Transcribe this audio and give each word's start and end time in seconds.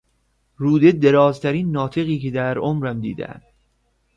روده 0.57 0.91
دراز 0.91 1.41
ترین 1.41 1.71
ناطقی 1.71 2.19
که 2.19 2.31
در 2.31 2.57
عمرم 2.57 3.01
دیدهام 3.01 3.41